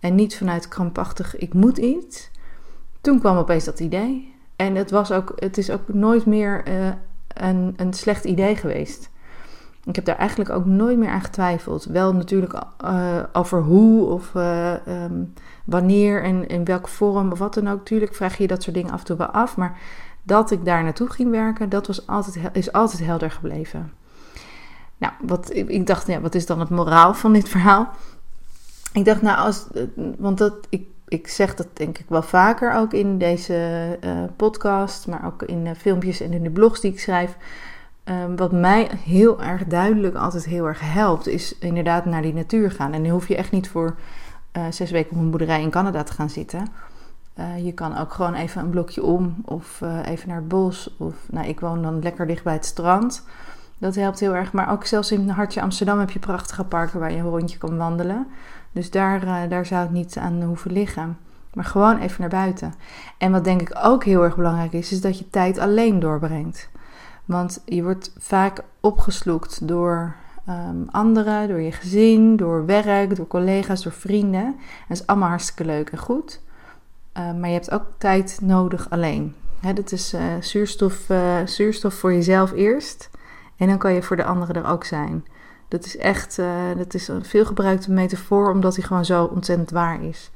en 0.00 0.14
niet 0.14 0.36
vanuit 0.36 0.68
krampachtig 0.68 1.36
ik 1.36 1.54
moet 1.54 1.78
iets. 1.78 2.30
Toen 3.06 3.18
kwam 3.18 3.36
opeens 3.36 3.64
dat 3.64 3.80
idee. 3.80 4.34
En 4.56 4.74
het, 4.74 4.90
was 4.90 5.12
ook, 5.12 5.32
het 5.36 5.58
is 5.58 5.70
ook 5.70 5.80
nooit 5.88 6.26
meer 6.26 6.68
uh, 6.68 6.88
een, 7.28 7.74
een 7.76 7.92
slecht 7.92 8.24
idee 8.24 8.56
geweest. 8.56 9.10
Ik 9.84 9.94
heb 9.94 10.04
daar 10.04 10.16
eigenlijk 10.16 10.50
ook 10.50 10.64
nooit 10.64 10.98
meer 10.98 11.08
aan 11.08 11.20
getwijfeld. 11.20 11.84
Wel 11.84 12.14
natuurlijk 12.14 12.62
uh, 12.84 13.22
over 13.32 13.62
hoe 13.62 14.06
of 14.06 14.34
uh, 14.34 14.72
um, 14.88 15.32
wanneer 15.64 16.22
en 16.22 16.46
in 16.46 16.64
welke 16.64 16.88
vorm 16.88 17.32
of 17.32 17.38
wat 17.38 17.54
dan 17.54 17.68
ook. 17.68 17.84
Tuurlijk 17.84 18.14
vraag 18.14 18.36
je 18.36 18.46
dat 18.46 18.62
soort 18.62 18.76
dingen 18.76 18.92
af 18.92 19.00
en 19.00 19.06
toe 19.06 19.16
wel 19.16 19.26
af. 19.26 19.56
Maar 19.56 19.78
dat 20.22 20.50
ik 20.50 20.64
daar 20.64 20.82
naartoe 20.82 21.10
ging 21.10 21.30
werken, 21.30 21.68
dat 21.68 21.86
was 21.86 22.06
altijd, 22.06 22.38
is 22.52 22.72
altijd 22.72 23.04
helder 23.04 23.30
gebleven. 23.30 23.92
Nou, 24.96 25.12
wat, 25.22 25.54
ik 25.54 25.86
dacht, 25.86 26.06
ja, 26.06 26.20
wat 26.20 26.34
is 26.34 26.46
dan 26.46 26.60
het 26.60 26.70
moraal 26.70 27.14
van 27.14 27.32
dit 27.32 27.48
verhaal? 27.48 27.88
Ik 28.92 29.04
dacht, 29.04 29.22
nou, 29.22 29.38
als, 29.38 29.66
want 30.18 30.38
dat, 30.38 30.54
ik, 30.68 30.86
ik 31.08 31.28
zeg 31.28 31.54
dat 31.54 31.66
denk 31.72 31.98
ik 31.98 32.06
wel 32.08 32.22
vaker 32.22 32.74
ook 32.74 32.92
in 32.92 33.18
deze 33.18 33.98
uh, 34.04 34.10
podcast, 34.36 35.06
maar 35.06 35.26
ook 35.26 35.42
in 35.42 35.64
de 35.64 35.74
filmpjes 35.74 36.20
en 36.20 36.32
in 36.32 36.42
de 36.42 36.50
blogs 36.50 36.80
die 36.80 36.92
ik 36.92 37.00
schrijf. 37.00 37.36
Um, 38.04 38.36
wat 38.36 38.52
mij 38.52 38.90
heel 39.04 39.42
erg 39.42 39.64
duidelijk 39.64 40.16
altijd 40.16 40.44
heel 40.44 40.66
erg 40.66 40.80
helpt, 40.80 41.26
is 41.26 41.58
inderdaad 41.58 42.04
naar 42.04 42.22
die 42.22 42.34
natuur 42.34 42.70
gaan. 42.70 42.92
En 42.92 43.02
dan 43.02 43.12
hoef 43.12 43.28
je 43.28 43.36
echt 43.36 43.50
niet 43.50 43.68
voor 43.68 43.96
uh, 44.52 44.62
zes 44.70 44.90
weken 44.90 45.10
op 45.10 45.22
een 45.22 45.30
boerderij 45.30 45.62
in 45.62 45.70
Canada 45.70 46.02
te 46.02 46.12
gaan 46.12 46.30
zitten. 46.30 46.66
Je 47.62 47.72
kan 47.72 47.98
ook 47.98 48.12
gewoon 48.12 48.34
even 48.34 48.60
een 48.60 48.70
blokje 48.70 49.02
om 49.02 49.36
of 49.44 49.80
even 50.04 50.28
naar 50.28 50.36
het 50.36 50.48
bos. 50.48 50.94
Of 50.98 51.14
nou, 51.30 51.46
ik 51.46 51.60
woon 51.60 51.82
dan 51.82 52.02
lekker 52.02 52.26
dicht 52.26 52.44
bij 52.44 52.52
het 52.52 52.64
strand. 52.64 53.24
Dat 53.78 53.94
helpt 53.94 54.20
heel 54.20 54.34
erg. 54.34 54.52
Maar 54.52 54.70
ook 54.70 54.84
zelfs 54.84 55.12
in 55.12 55.28
hartje 55.28 55.60
Amsterdam 55.60 55.98
heb 55.98 56.10
je 56.10 56.18
prachtige 56.18 56.64
parken 56.64 57.00
waar 57.00 57.12
je 57.12 57.18
een 57.18 57.28
rondje 57.28 57.58
kan 57.58 57.76
wandelen. 57.76 58.26
Dus 58.76 58.90
daar, 58.90 59.48
daar 59.48 59.66
zou 59.66 59.82
het 59.82 59.90
niet 59.90 60.16
aan 60.16 60.42
hoeven 60.42 60.72
liggen. 60.72 61.18
Maar 61.54 61.64
gewoon 61.64 61.98
even 61.98 62.20
naar 62.20 62.30
buiten. 62.30 62.74
En 63.18 63.32
wat 63.32 63.44
denk 63.44 63.60
ik 63.60 63.78
ook 63.82 64.04
heel 64.04 64.22
erg 64.24 64.36
belangrijk 64.36 64.72
is, 64.72 64.92
is 64.92 65.00
dat 65.00 65.18
je 65.18 65.30
tijd 65.30 65.58
alleen 65.58 66.00
doorbrengt. 66.00 66.68
Want 67.24 67.62
je 67.64 67.82
wordt 67.82 68.12
vaak 68.18 68.62
opgeslokt 68.80 69.68
door 69.68 70.14
um, 70.48 70.86
anderen, 70.90 71.48
door 71.48 71.60
je 71.60 71.72
gezin, 71.72 72.36
door 72.36 72.66
werk, 72.66 73.16
door 73.16 73.26
collega's, 73.26 73.82
door 73.82 73.92
vrienden. 73.92 74.56
dat 74.88 74.96
is 74.98 75.06
allemaal 75.06 75.28
hartstikke 75.28 75.64
leuk 75.64 75.90
en 75.90 75.98
goed. 75.98 76.40
Uh, 77.18 77.34
maar 77.34 77.48
je 77.48 77.54
hebt 77.54 77.70
ook 77.70 77.86
tijd 77.98 78.38
nodig 78.42 78.90
alleen. 78.90 79.34
Hè, 79.60 79.72
dat 79.72 79.92
is 79.92 80.14
uh, 80.14 80.22
zuurstof, 80.40 81.10
zuurstof 81.44 81.94
voor 81.94 82.12
jezelf 82.12 82.52
eerst. 82.52 83.10
En 83.56 83.68
dan 83.68 83.78
kan 83.78 83.92
je 83.92 84.02
voor 84.02 84.16
de 84.16 84.24
anderen 84.24 84.54
er 84.54 84.66
ook 84.66 84.84
zijn. 84.84 85.24
Dat 85.68 85.84
is 85.84 85.96
echt 85.96 86.40
dat 86.76 86.94
is 86.94 87.08
een 87.08 87.24
veelgebruikte 87.24 87.92
metafoor, 87.92 88.50
omdat 88.50 88.74
die 88.74 88.84
gewoon 88.84 89.04
zo 89.04 89.24
ontzettend 89.24 89.70
waar 89.70 90.02
is. 90.02 90.30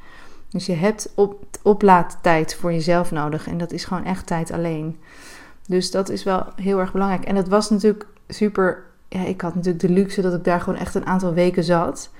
Dus 0.49 0.66
je 0.66 0.75
hebt 0.75 1.12
op, 1.14 1.44
oplaadtijd 1.62 2.54
voor 2.54 2.72
jezelf 2.72 3.10
nodig. 3.10 3.49
En 3.49 3.58
dat 3.58 3.72
is 3.72 3.84
gewoon 3.84 4.04
echt 4.04 4.26
tijd 4.26 4.52
alleen. 4.52 4.99
Dus 5.66 5.90
dat 5.90 6.08
is 6.08 6.22
wel 6.22 6.46
heel 6.56 6.78
erg 6.78 6.92
belangrijk. 6.92 7.25
En 7.25 7.37
het 7.37 7.49
was 7.49 7.70
natuurlijk 7.70 8.06
super. 8.28 8.82
Ja, 9.08 9.25
ik 9.25 9.40
had 9.40 9.54
natuurlijk 9.54 9.82
de 9.82 9.92
luxe 9.92 10.22
dat 10.22 10.34
ik 10.34 10.44
daar 10.44 10.60
gewoon 10.60 10.78
echt 10.78 10.94
een 10.94 11.06
aantal 11.06 11.32
weken 11.32 11.64
zat. 11.64 12.10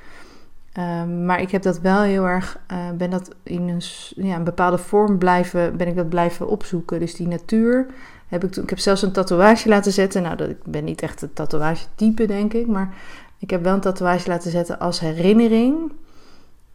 Um, 0.79 1.25
maar 1.25 1.41
ik 1.41 1.51
heb 1.51 1.63
dat 1.63 1.81
wel 1.81 2.01
heel 2.01 2.25
erg, 2.25 2.59
uh, 2.73 2.91
ben 2.91 3.11
dat 3.11 3.31
in 3.43 3.69
een, 3.69 3.83
ja, 4.27 4.37
een 4.37 4.45
bepaalde 4.45 4.79
vorm 4.79 5.19
blijven, 5.19 5.77
ben 5.77 5.89
ik 5.89 5.97
dat 5.97 6.09
blijven 6.09 6.49
opzoeken. 6.49 7.01
Dus 7.01 7.15
die 7.15 7.29
natuur 7.29 7.87
heb 8.31 8.45
ik 8.45 8.53
toen, 8.53 8.63
ik 8.63 8.71
heb 8.71 8.79
zelfs 8.79 9.03
een 9.03 9.13
tatoeage 9.13 9.69
laten 9.69 9.93
zetten. 9.93 10.23
Nou, 10.23 10.37
dat, 10.37 10.49
ik 10.49 10.65
ben 10.65 10.85
niet 10.85 11.03
echt 11.03 11.23
een 11.23 11.33
tatoeage 11.33 11.87
type, 11.95 12.27
denk 12.27 12.53
ik, 12.53 12.67
maar 12.67 12.95
ik 13.39 13.51
heb 13.51 13.63
wel 13.63 13.75
een 13.75 13.81
tatoeage 13.81 14.29
laten 14.29 14.51
zetten 14.51 14.79
als 14.79 15.01
herinnering. 15.01 15.93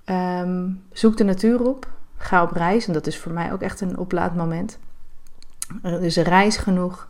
Um, 0.06 0.84
zoek 0.92 1.18
de 1.18 1.24
natuur 1.24 1.62
op, 1.62 1.88
ga 2.18 2.44
op 2.44 2.52
reis 2.52 2.88
en 2.88 2.94
dat 2.94 3.08
is 3.08 3.20
voor 3.20 3.32
mij 3.32 3.54
ook 3.54 3.62
echt 3.62 3.82
een 3.82 3.98
oplaadmoment. 3.98 4.78
Dus 5.82 6.18
reis 6.18 6.58
genoeg 6.58 7.08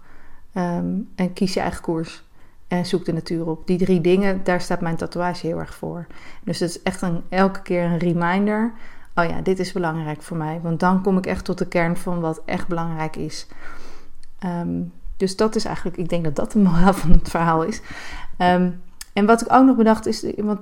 um, 0.54 1.10
en 1.16 1.34
kies 1.34 1.54
je 1.54 1.60
eigen 1.60 1.82
koers. 1.82 2.24
En 2.68 2.86
zoek 2.86 3.06
de 3.06 3.14
natuur 3.14 3.48
op. 3.48 3.68
Die 3.68 3.78
drie 3.78 4.02
dingen, 4.02 4.44
daar 4.44 4.62
staat 4.62 4.82
mijn 4.82 4.96
tatoeage 4.96 5.48
heel 5.48 5.60
erg 5.60 5.74
voor. 5.74 6.06
Dus 6.44 6.60
het 6.60 6.70
is 6.70 6.82
echt 6.82 7.02
een, 7.02 7.22
elke 7.30 7.62
keer 7.62 7.84
een 7.84 7.98
reminder. 7.98 8.74
Oh 9.16 9.26
ja, 9.26 9.42
dit 9.42 9.60
is 9.60 9.72
belangrijk 9.72 10.22
voor 10.22 10.38
mij. 10.38 10.60
Want 10.64 10.80
dan 10.80 11.02
kom 11.02 11.18
ik 11.18 11.26
echt 11.26 11.46
tot 11.46 11.58
de 11.58 11.68
kern 11.68 11.98
van 11.98 12.20
wat 12.20 12.42
echt 12.46 12.68
belangrijk 12.68 13.16
is. 13.16 13.48
Um, 14.46 14.92
dus 15.18 15.36
dat 15.36 15.56
is 15.56 15.66
eigenlijk, 15.66 15.98
ik 15.98 16.10
denk 16.10 16.24
dat 16.24 16.36
dat 16.36 16.52
de 16.52 16.60
moraal 16.60 16.94
van 16.94 17.12
het 17.12 17.30
verhaal 17.30 17.64
is. 17.64 17.82
Um, 18.38 18.82
en 19.14 19.26
wat 19.26 19.42
ik 19.42 19.54
ook 19.54 19.66
nog 19.66 19.76
bedacht 19.76 20.06
is, 20.06 20.26
want 20.38 20.60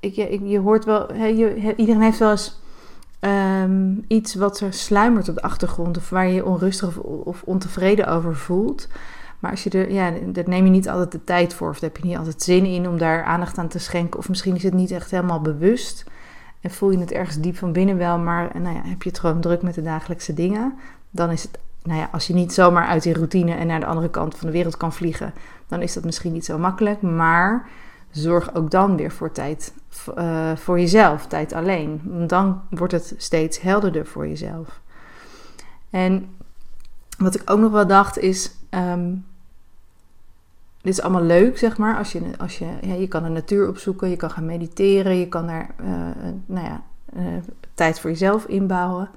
ik, 0.00 0.14
je, 0.44 0.58
hoort 0.58 0.84
wel, 0.84 1.12
iedereen 1.76 2.00
heeft 2.00 2.18
wel 2.18 2.30
eens 2.30 2.60
ehm, 3.20 3.94
iets 4.06 4.34
wat 4.34 4.60
er 4.60 4.72
sluimert 4.72 5.28
op 5.28 5.34
de 5.34 5.42
achtergrond 5.42 5.96
of 5.96 6.10
waar 6.10 6.28
je 6.28 6.44
onrustig 6.44 6.88
of, 6.88 6.96
of, 7.24 7.42
ontevreden 7.44 8.06
over 8.06 8.36
voelt. 8.36 8.88
Maar 9.38 9.50
als 9.50 9.64
je 9.64 9.70
er, 9.70 9.92
ja, 9.92 10.12
daar 10.26 10.48
neem 10.48 10.64
je 10.64 10.70
niet 10.70 10.88
altijd 10.88 11.12
de 11.12 11.24
tijd 11.24 11.54
voor 11.54 11.68
of 11.68 11.78
daar 11.78 11.90
heb 11.90 12.02
je 12.02 12.08
niet 12.08 12.18
altijd 12.18 12.42
zin 12.42 12.64
in 12.64 12.88
om 12.88 12.98
daar 12.98 13.24
aandacht 13.24 13.58
aan 13.58 13.68
te 13.68 13.78
schenken. 13.78 14.18
Of 14.18 14.28
misschien 14.28 14.54
is 14.54 14.62
het 14.62 14.74
niet 14.74 14.90
echt 14.90 15.10
helemaal 15.10 15.40
bewust 15.40 16.04
en 16.60 16.70
voel 16.70 16.90
je 16.90 16.98
het 16.98 17.12
ergens 17.12 17.40
diep 17.40 17.56
van 17.56 17.72
binnen 17.72 17.96
wel, 17.96 18.18
maar 18.18 18.60
nou 18.60 18.74
ja, 18.74 18.82
heb 18.84 19.02
je 19.02 19.08
het 19.08 19.18
gewoon 19.18 19.40
druk 19.40 19.62
met 19.62 19.74
de 19.74 19.82
dagelijkse 19.82 20.34
dingen. 20.34 20.74
Dan 21.10 21.30
is 21.30 21.42
het, 21.42 21.58
nou 21.82 21.98
ja, 21.98 22.08
als 22.12 22.26
je 22.26 22.34
niet 22.34 22.52
zomaar 22.52 22.86
uit 22.86 23.02
die 23.02 23.14
routine 23.14 23.54
en 23.54 23.66
naar 23.66 23.80
de 23.80 23.86
andere 23.86 24.10
kant 24.10 24.34
van 24.34 24.46
de 24.46 24.52
wereld 24.52 24.76
kan 24.76 24.92
vliegen, 24.92 25.34
dan 25.66 25.82
is 25.82 25.92
dat 25.92 26.04
misschien 26.04 26.32
niet 26.32 26.44
zo 26.44 26.58
makkelijk. 26.58 27.02
Maar 27.02 27.68
zorg 28.10 28.54
ook 28.54 28.70
dan 28.70 28.96
weer 28.96 29.10
voor 29.10 29.32
tijd 29.32 29.72
uh, 30.18 30.56
voor 30.56 30.80
jezelf, 30.80 31.26
tijd 31.26 31.52
alleen. 31.52 32.00
Dan 32.26 32.60
wordt 32.70 32.92
het 32.92 33.14
steeds 33.16 33.60
helderder 33.60 34.06
voor 34.06 34.28
jezelf. 34.28 34.80
En 35.90 36.34
wat 37.18 37.34
ik 37.34 37.50
ook 37.50 37.58
nog 37.58 37.72
wel 37.72 37.86
dacht 37.86 38.18
is. 38.18 38.54
Um, 38.70 39.24
dit 40.82 40.92
is 40.92 41.02
allemaal 41.02 41.22
leuk, 41.22 41.58
zeg 41.58 41.78
maar. 41.78 41.96
Als 41.98 42.12
je, 42.12 42.20
als 42.38 42.58
je, 42.58 42.66
ja, 42.80 42.94
je 42.94 43.08
kan 43.08 43.22
de 43.22 43.28
natuur 43.28 43.68
opzoeken, 43.68 44.08
je 44.08 44.16
kan 44.16 44.30
gaan 44.30 44.46
mediteren, 44.46 45.16
je 45.16 45.28
kan 45.28 45.46
daar 45.46 45.74
uh, 45.80 45.88
nou 46.46 46.66
ja, 46.66 46.82
uh, 47.16 47.26
tijd 47.74 48.00
voor 48.00 48.10
jezelf 48.10 48.44
inbouwen. 48.46 49.10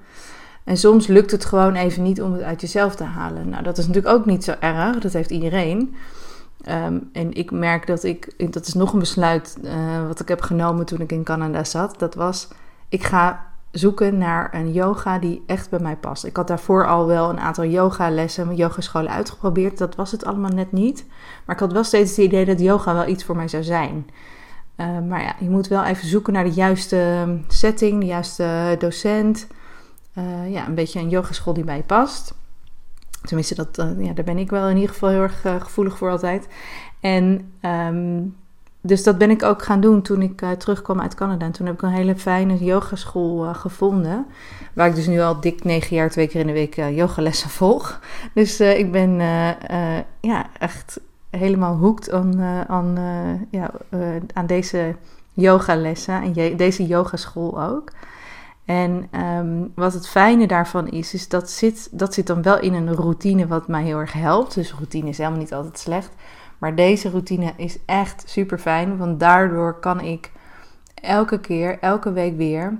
En 0.66 0.76
soms 0.76 1.06
lukt 1.06 1.30
het 1.30 1.44
gewoon 1.44 1.74
even 1.74 2.02
niet 2.02 2.22
om 2.22 2.32
het 2.32 2.42
uit 2.42 2.60
jezelf 2.60 2.94
te 2.94 3.04
halen. 3.04 3.48
Nou, 3.48 3.62
dat 3.62 3.78
is 3.78 3.86
natuurlijk 3.86 4.14
ook 4.14 4.26
niet 4.26 4.44
zo 4.44 4.54
erg, 4.60 4.98
dat 4.98 5.12
heeft 5.12 5.30
iedereen. 5.30 5.94
Um, 6.68 7.08
en 7.12 7.32
ik 7.32 7.50
merk 7.50 7.86
dat 7.86 8.04
ik, 8.04 8.52
dat 8.52 8.66
is 8.66 8.74
nog 8.74 8.92
een 8.92 8.98
besluit 8.98 9.56
uh, 9.64 10.06
wat 10.06 10.20
ik 10.20 10.28
heb 10.28 10.40
genomen 10.40 10.86
toen 10.86 11.00
ik 11.00 11.12
in 11.12 11.24
Canada 11.24 11.64
zat. 11.64 11.98
Dat 11.98 12.14
was, 12.14 12.48
ik 12.88 13.04
ga 13.04 13.46
zoeken 13.70 14.18
naar 14.18 14.54
een 14.54 14.72
yoga 14.72 15.18
die 15.18 15.42
echt 15.46 15.70
bij 15.70 15.78
mij 15.78 15.96
past. 15.96 16.24
Ik 16.24 16.36
had 16.36 16.48
daarvoor 16.48 16.86
al 16.86 17.06
wel 17.06 17.30
een 17.30 17.40
aantal 17.40 17.64
yogalessen, 17.64 18.54
yogascholen 18.54 19.10
uitgeprobeerd. 19.10 19.78
Dat 19.78 19.94
was 19.94 20.12
het 20.12 20.24
allemaal 20.24 20.50
net 20.50 20.72
niet. 20.72 21.04
Maar 21.44 21.54
ik 21.54 21.60
had 21.60 21.72
wel 21.72 21.84
steeds 21.84 22.16
het 22.16 22.26
idee 22.26 22.44
dat 22.44 22.60
yoga 22.60 22.94
wel 22.94 23.06
iets 23.06 23.24
voor 23.24 23.36
mij 23.36 23.48
zou 23.48 23.62
zijn. 23.62 24.06
Uh, 24.76 24.86
maar 25.08 25.22
ja, 25.22 25.34
je 25.38 25.50
moet 25.50 25.68
wel 25.68 25.84
even 25.84 26.08
zoeken 26.08 26.32
naar 26.32 26.44
de 26.44 26.52
juiste 26.52 27.26
setting, 27.48 28.00
de 28.00 28.06
juiste 28.06 28.76
docent. 28.78 29.46
Uh, 30.18 30.52
ja, 30.52 30.66
een 30.66 30.74
beetje 30.74 31.00
een 31.00 31.08
yogaschool 31.08 31.52
die 31.52 31.64
bij 31.64 31.76
je 31.76 31.82
past. 31.82 32.34
Tenminste, 33.22 33.54
dat, 33.54 33.78
uh, 33.78 34.04
ja, 34.04 34.12
daar 34.12 34.24
ben 34.24 34.38
ik 34.38 34.50
wel 34.50 34.68
in 34.68 34.76
ieder 34.76 34.90
geval 34.90 35.08
heel 35.08 35.22
erg 35.22 35.44
uh, 35.44 35.60
gevoelig 35.60 35.96
voor 35.98 36.10
altijd. 36.10 36.48
En 37.00 37.52
um, 37.62 38.36
dus 38.80 39.02
dat 39.02 39.18
ben 39.18 39.30
ik 39.30 39.42
ook 39.42 39.62
gaan 39.62 39.80
doen 39.80 40.02
toen 40.02 40.22
ik 40.22 40.42
terugkwam 40.58 41.00
uit 41.00 41.14
Canada. 41.14 41.44
En 41.44 41.52
toen 41.52 41.66
heb 41.66 41.74
ik 41.74 41.82
een 41.82 41.90
hele 41.90 42.16
fijne 42.16 42.64
yogaschool 42.64 43.54
gevonden. 43.54 44.26
Waar 44.72 44.88
ik 44.88 44.94
dus 44.94 45.06
nu 45.06 45.20
al 45.20 45.40
dik 45.40 45.64
negen 45.64 45.96
jaar 45.96 46.10
twee 46.10 46.28
keer 46.28 46.40
in 46.40 46.46
de 46.46 46.52
week 46.52 46.74
yogalessen 46.74 47.50
volg. 47.50 48.00
Dus 48.34 48.60
ik 48.60 48.92
ben 48.92 49.10
ja, 50.20 50.46
echt 50.58 51.00
helemaal 51.30 51.76
hoekt 51.76 52.10
aan, 52.10 52.40
aan, 52.68 52.98
ja, 53.50 53.70
aan 54.32 54.46
deze 54.46 54.94
yogalessen. 55.32 56.22
En 56.22 56.56
deze 56.56 56.86
yogaschool 56.86 57.62
ook. 57.62 57.92
En 58.66 59.08
um, 59.20 59.72
wat 59.74 59.92
het 59.92 60.08
fijne 60.08 60.46
daarvan 60.46 60.88
is, 60.88 61.14
is 61.14 61.28
dat 61.28 61.50
zit, 61.50 61.88
dat 61.92 62.14
zit 62.14 62.26
dan 62.26 62.42
wel 62.42 62.60
in 62.60 62.74
een 62.74 62.94
routine 62.94 63.46
wat 63.46 63.68
mij 63.68 63.82
heel 63.82 63.98
erg 63.98 64.12
helpt. 64.12 64.54
Dus 64.54 64.72
routine 64.72 65.08
is 65.08 65.18
helemaal 65.18 65.38
niet 65.38 65.54
altijd 65.54 65.78
slecht. 65.78 66.10
Maar 66.58 66.74
deze 66.74 67.10
routine 67.10 67.52
is 67.56 67.78
echt 67.84 68.22
super 68.26 68.58
fijn, 68.58 68.96
want 68.96 69.20
daardoor 69.20 69.80
kan 69.80 70.00
ik 70.00 70.32
elke 70.94 71.40
keer, 71.40 71.78
elke 71.80 72.12
week 72.12 72.36
weer 72.36 72.78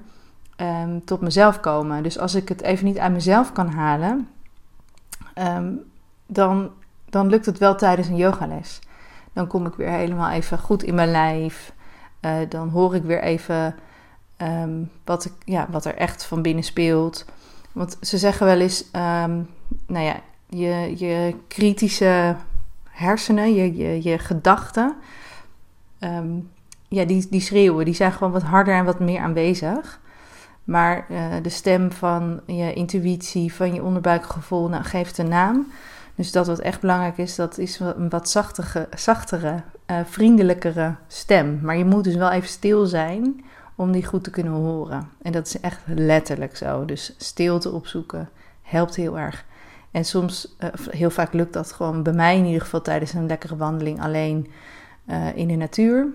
um, 0.56 1.04
tot 1.04 1.20
mezelf 1.20 1.60
komen. 1.60 2.02
Dus 2.02 2.18
als 2.18 2.34
ik 2.34 2.48
het 2.48 2.62
even 2.62 2.84
niet 2.84 2.98
uit 2.98 3.12
mezelf 3.12 3.52
kan 3.52 3.68
halen, 3.68 4.28
um, 5.38 5.80
dan, 6.26 6.70
dan 7.08 7.26
lukt 7.26 7.46
het 7.46 7.58
wel 7.58 7.76
tijdens 7.76 8.08
een 8.08 8.16
yogales. 8.16 8.80
Dan 9.32 9.46
kom 9.46 9.66
ik 9.66 9.74
weer 9.74 9.88
helemaal 9.88 10.30
even 10.30 10.58
goed 10.58 10.82
in 10.82 10.94
mijn 10.94 11.10
lijf. 11.10 11.72
Uh, 12.20 12.32
dan 12.48 12.68
hoor 12.68 12.94
ik 12.94 13.02
weer 13.02 13.22
even 13.22 13.74
um, 14.42 14.90
wat, 15.04 15.24
ik, 15.24 15.32
ja, 15.44 15.66
wat 15.70 15.84
er 15.84 15.94
echt 15.94 16.24
van 16.24 16.42
binnen 16.42 16.64
speelt. 16.64 17.24
Want 17.72 17.96
ze 18.00 18.18
zeggen 18.18 18.46
wel 18.46 18.60
eens, 18.60 18.84
um, 18.92 19.48
nou 19.86 20.04
ja, 20.04 20.20
je, 20.48 20.94
je 20.96 21.34
kritische 21.48 22.36
hersenen, 22.90 23.54
je, 23.54 23.76
je, 23.76 24.02
je 24.02 24.18
gedachten, 24.18 24.94
um, 26.00 26.50
ja, 26.88 27.04
die, 27.04 27.26
die 27.30 27.40
schreeuwen. 27.40 27.84
Die 27.84 27.94
zijn 27.94 28.12
gewoon 28.12 28.32
wat 28.32 28.42
harder 28.42 28.74
en 28.74 28.84
wat 28.84 29.00
meer 29.00 29.20
aanwezig. 29.20 30.00
Maar 30.64 31.06
uh, 31.10 31.18
de 31.42 31.48
stem 31.48 31.92
van 31.92 32.40
je 32.46 32.72
intuïtie, 32.72 33.54
van 33.54 33.74
je 33.74 33.82
onderbuikgevoel, 33.82 34.68
nou, 34.68 34.84
geeft 34.84 35.18
een 35.18 35.28
naam. 35.28 35.66
Dus 36.14 36.32
dat 36.32 36.46
wat 36.46 36.58
echt 36.58 36.80
belangrijk 36.80 37.18
is, 37.18 37.34
dat 37.34 37.58
is 37.58 37.78
een 37.78 38.08
wat 38.08 38.30
zachtere, 38.30 38.88
zachtere 38.96 39.62
uh, 39.90 39.96
vriendelijkere 40.04 40.94
stem. 41.06 41.58
Maar 41.62 41.76
je 41.76 41.84
moet 41.84 42.04
dus 42.04 42.14
wel 42.14 42.30
even 42.30 42.48
stil 42.48 42.86
zijn 42.86 43.44
om 43.76 43.92
die 43.92 44.04
goed 44.04 44.24
te 44.24 44.30
kunnen 44.30 44.52
horen. 44.52 45.08
En 45.22 45.32
dat 45.32 45.46
is 45.46 45.60
echt 45.60 45.80
letterlijk 45.86 46.56
zo. 46.56 46.84
Dus 46.84 47.14
stilte 47.16 47.70
opzoeken 47.70 48.28
helpt 48.62 48.96
heel 48.96 49.18
erg. 49.18 49.44
En 49.90 50.04
soms, 50.04 50.54
uh, 50.58 50.68
heel 50.90 51.10
vaak 51.10 51.32
lukt 51.32 51.52
dat 51.52 51.72
gewoon 51.72 52.02
bij 52.02 52.12
mij 52.12 52.36
in 52.36 52.44
ieder 52.44 52.60
geval 52.60 52.82
tijdens 52.82 53.12
een 53.12 53.26
lekkere 53.26 53.56
wandeling 53.56 54.02
alleen 54.02 54.50
uh, 55.06 55.36
in 55.36 55.48
de 55.48 55.56
natuur. 55.56 56.06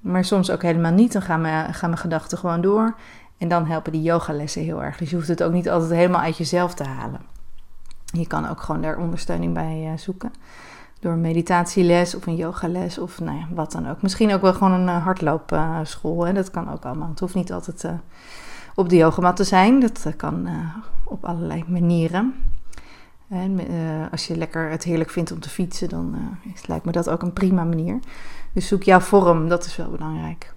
Maar 0.00 0.24
soms 0.24 0.50
ook 0.50 0.62
helemaal 0.62 0.92
niet. 0.92 1.12
Dan 1.12 1.22
gaan 1.22 1.40
mijn, 1.40 1.74
gaan 1.74 1.90
mijn 1.90 2.00
gedachten 2.00 2.38
gewoon 2.38 2.60
door. 2.60 2.96
En 3.38 3.48
dan 3.48 3.66
helpen 3.66 3.92
die 3.92 4.02
yogalessen 4.02 4.62
heel 4.62 4.82
erg. 4.82 4.96
Dus 4.96 5.10
je 5.10 5.16
hoeft 5.16 5.28
het 5.28 5.42
ook 5.42 5.52
niet 5.52 5.68
altijd 5.68 5.90
helemaal 5.90 6.20
uit 6.20 6.36
jezelf 6.36 6.74
te 6.74 6.84
halen. 6.84 7.20
Je 8.04 8.26
kan 8.26 8.48
ook 8.48 8.60
gewoon 8.60 8.82
daar 8.82 8.98
ondersteuning 8.98 9.54
bij 9.54 9.90
uh, 9.92 9.98
zoeken 9.98 10.32
door 11.06 11.14
een 11.14 11.20
meditatieles 11.20 12.14
of 12.14 12.26
een 12.26 12.36
yogales 12.36 12.98
of 12.98 13.20
nou 13.20 13.38
ja, 13.38 13.46
wat 13.50 13.72
dan 13.72 13.88
ook. 13.90 14.02
Misschien 14.02 14.32
ook 14.32 14.40
wel 14.40 14.52
gewoon 14.52 14.72
een 14.72 14.86
uh, 14.86 15.04
hardloopschool. 15.04 16.28
Uh, 16.28 16.34
dat 16.34 16.50
kan 16.50 16.72
ook 16.72 16.84
allemaal. 16.84 17.08
Het 17.08 17.20
hoeft 17.20 17.34
niet 17.34 17.52
altijd 17.52 17.84
uh, 17.84 17.92
op 18.74 18.88
de 18.88 18.96
yogamat 18.96 19.36
te 19.36 19.44
zijn. 19.44 19.80
Dat 19.80 20.04
eh, 20.06 20.12
kan 20.16 20.48
op 21.04 21.24
allerlei 21.24 21.64
manieren. 21.66 22.34
En 23.28 23.60
als 24.10 24.26
je 24.26 24.36
lekker 24.36 24.70
het 24.70 24.82
heerlijk 24.82 25.10
vindt 25.10 25.32
om 25.32 25.40
te 25.40 25.48
fietsen, 25.48 25.88
dan 25.88 26.16
lijkt 26.66 26.84
me 26.84 26.92
dat 26.92 27.08
ook 27.08 27.22
een 27.22 27.32
prima 27.32 27.64
manier. 27.64 27.98
Dus 28.52 28.68
zoek 28.68 28.82
jouw 28.82 29.00
vorm, 29.00 29.48
dat 29.48 29.64
is 29.64 29.76
wel 29.76 29.90
belangrijk. 29.90 30.54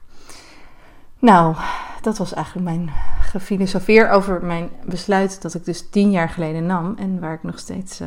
Nou, 1.19 1.55
dat 2.01 2.17
was 2.17 2.33
eigenlijk 2.33 2.65
mijn 2.65 2.89
gefilosofeer 3.21 4.09
over 4.09 4.45
mijn 4.45 4.69
besluit 4.85 5.41
dat 5.41 5.53
ik 5.53 5.65
dus 5.65 5.89
tien 5.89 6.11
jaar 6.11 6.29
geleden 6.29 6.65
nam 6.65 6.95
en 6.97 7.19
waar 7.19 7.33
ik 7.33 7.43
nog 7.43 7.59
steeds 7.59 8.01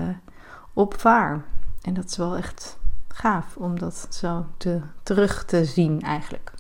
op 0.73 1.01
vaar. 1.01 1.45
En 1.83 1.95
dat 1.95 2.05
is 2.05 2.17
wel 2.17 2.37
echt 2.37 2.79
gaaf 3.09 3.57
om 3.57 3.79
dat 3.79 4.07
zo 4.11 4.47
te, 4.57 4.81
terug 5.03 5.45
te 5.45 5.65
zien 5.65 6.01
eigenlijk. 6.01 6.53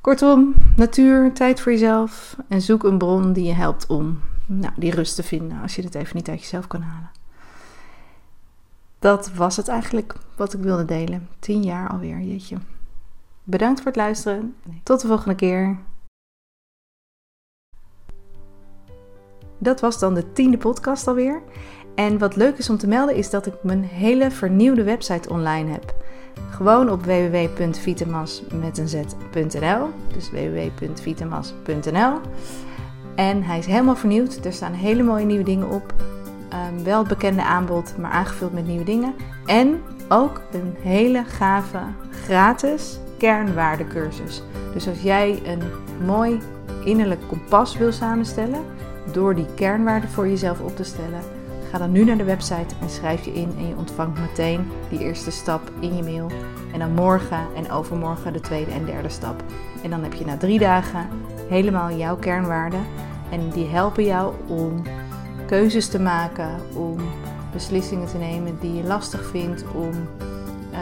Kortom, 0.00 0.54
natuur, 0.76 1.32
tijd 1.32 1.60
voor 1.60 1.72
jezelf 1.72 2.36
en 2.48 2.60
zoek 2.60 2.84
een 2.84 2.98
bron 2.98 3.32
die 3.32 3.44
je 3.44 3.52
helpt 3.52 3.86
om 3.86 4.20
nou, 4.46 4.72
die 4.76 4.90
rust 4.90 5.14
te 5.14 5.22
vinden 5.22 5.60
als 5.60 5.76
je 5.76 5.82
het 5.82 5.94
even 5.94 6.16
niet 6.16 6.28
uit 6.28 6.40
jezelf 6.40 6.66
kan 6.66 6.82
halen. 6.82 7.10
Dat 8.98 9.32
was 9.32 9.56
het 9.56 9.68
eigenlijk 9.68 10.14
wat 10.36 10.54
ik 10.54 10.60
wilde 10.60 10.84
delen. 10.84 11.28
Tien 11.38 11.62
jaar 11.62 11.88
alweer, 11.88 12.20
jeetje. 12.20 12.56
Bedankt 13.42 13.78
voor 13.78 13.86
het 13.86 13.96
luisteren. 13.96 14.56
Tot 14.82 15.00
de 15.00 15.06
volgende 15.06 15.34
keer. 15.34 15.78
Dat 19.58 19.80
was 19.80 19.98
dan 19.98 20.14
de 20.14 20.32
tiende 20.32 20.58
podcast 20.58 21.06
alweer. 21.06 21.42
En 21.94 22.18
wat 22.18 22.36
leuk 22.36 22.58
is 22.58 22.70
om 22.70 22.76
te 22.76 22.86
melden 22.86 23.14
is 23.14 23.30
dat 23.30 23.46
ik 23.46 23.54
mijn 23.62 23.84
hele 23.84 24.30
vernieuwde 24.30 24.82
website 24.82 25.30
online 25.30 25.70
heb. 25.70 25.94
Gewoon 26.50 26.90
op 26.90 27.04
www.vitamas.nl. 27.04 29.88
Dus 30.12 30.30
www.vitamas.nl. 30.30 32.20
En 33.14 33.42
hij 33.42 33.58
is 33.58 33.66
helemaal 33.66 33.96
vernieuwd. 33.96 34.44
Er 34.44 34.52
staan 34.52 34.72
hele 34.72 35.02
mooie 35.02 35.24
nieuwe 35.24 35.44
dingen 35.44 35.70
op. 35.70 35.94
Um, 36.52 36.84
wel 36.84 36.98
het 36.98 37.08
bekende 37.08 37.42
aanbod, 37.42 37.94
maar 37.98 38.10
aangevuld 38.10 38.52
met 38.52 38.66
nieuwe 38.66 38.84
dingen. 38.84 39.14
En 39.46 39.82
ook 40.08 40.42
een 40.52 40.74
hele 40.80 41.24
gave 41.24 41.78
gratis 42.10 42.98
kernwaardecursus. 43.18 44.42
Dus 44.72 44.88
als 44.88 45.02
jij 45.02 45.42
een 45.46 45.62
mooi 46.06 46.40
innerlijk 46.84 47.20
kompas 47.28 47.76
wil 47.76 47.92
samenstellen, 47.92 48.60
door 49.12 49.34
die 49.34 49.46
kernwaarden 49.54 50.10
voor 50.10 50.28
jezelf 50.28 50.60
op 50.60 50.76
te 50.76 50.84
stellen 50.84 51.20
Ga 51.74 51.80
dan 51.80 51.92
nu 51.92 52.04
naar 52.04 52.16
de 52.16 52.24
website 52.24 52.74
en 52.80 52.90
schrijf 52.90 53.24
je 53.24 53.32
in 53.32 53.54
en 53.58 53.68
je 53.68 53.76
ontvangt 53.76 54.20
meteen 54.20 54.70
die 54.90 54.98
eerste 54.98 55.30
stap 55.30 55.70
in 55.80 55.96
je 55.96 56.02
mail. 56.02 56.30
En 56.72 56.78
dan 56.78 56.92
morgen 56.92 57.46
en 57.56 57.70
overmorgen 57.70 58.32
de 58.32 58.40
tweede 58.40 58.70
en 58.70 58.84
derde 58.84 59.08
stap. 59.08 59.42
En 59.82 59.90
dan 59.90 60.02
heb 60.02 60.12
je 60.12 60.24
na 60.24 60.36
drie 60.36 60.58
dagen 60.58 61.08
helemaal 61.48 61.90
jouw 61.90 62.16
kernwaarden. 62.16 62.80
En 63.30 63.50
die 63.50 63.66
helpen 63.66 64.04
jou 64.04 64.34
om 64.46 64.82
keuzes 65.46 65.88
te 65.88 66.00
maken, 66.00 66.50
om 66.74 66.96
beslissingen 67.52 68.06
te 68.06 68.18
nemen 68.18 68.58
die 68.60 68.74
je 68.74 68.84
lastig 68.84 69.26
vindt, 69.26 69.64
om 69.72 69.92
uh, 70.72 70.78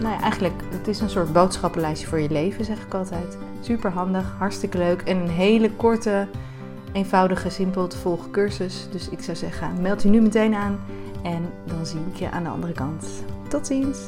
nou 0.00 0.14
ja, 0.14 0.20
eigenlijk, 0.20 0.62
het 0.70 0.88
is 0.88 1.00
een 1.00 1.10
soort 1.10 1.32
boodschappenlijstje 1.32 2.08
voor 2.08 2.20
je 2.20 2.30
leven, 2.30 2.64
zeg 2.64 2.80
ik 2.80 2.94
altijd. 2.94 3.38
Super 3.60 3.90
handig, 3.90 4.34
hartstikke 4.38 4.78
leuk 4.78 5.02
en 5.02 5.16
een 5.16 5.28
hele 5.28 5.70
korte, 5.70 6.26
eenvoudige, 6.92 7.50
simpel 7.50 7.86
te 7.86 7.96
volgen 7.96 8.30
cursus. 8.30 8.86
Dus 8.90 9.08
ik 9.08 9.20
zou 9.20 9.36
zeggen, 9.36 9.80
meld 9.80 10.02
je 10.02 10.08
nu 10.08 10.20
meteen 10.20 10.54
aan 10.54 10.78
en 11.22 11.52
dan 11.64 11.86
zie 11.86 12.00
ik 12.12 12.18
je 12.18 12.30
aan 12.30 12.42
de 12.42 12.48
andere 12.48 12.72
kant. 12.72 13.06
Tot 13.48 13.66
ziens! 13.66 13.98